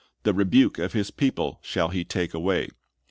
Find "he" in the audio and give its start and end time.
1.89-2.03